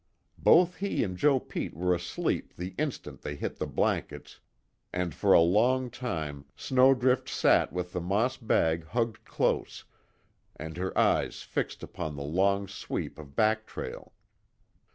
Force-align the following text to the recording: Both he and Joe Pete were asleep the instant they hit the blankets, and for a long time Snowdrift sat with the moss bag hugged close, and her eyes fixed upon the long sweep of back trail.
Both 0.39 0.77
he 0.77 1.03
and 1.03 1.15
Joe 1.15 1.39
Pete 1.39 1.75
were 1.75 1.93
asleep 1.93 2.55
the 2.55 2.73
instant 2.79 3.21
they 3.21 3.35
hit 3.35 3.57
the 3.57 3.67
blankets, 3.67 4.39
and 4.91 5.13
for 5.13 5.31
a 5.31 5.41
long 5.41 5.91
time 5.91 6.45
Snowdrift 6.55 7.29
sat 7.29 7.71
with 7.71 7.93
the 7.93 8.01
moss 8.01 8.35
bag 8.35 8.83
hugged 8.87 9.23
close, 9.25 9.85
and 10.55 10.75
her 10.77 10.97
eyes 10.97 11.43
fixed 11.43 11.83
upon 11.83 12.15
the 12.15 12.23
long 12.23 12.67
sweep 12.67 13.19
of 13.19 13.35
back 13.35 13.67
trail. 13.67 14.11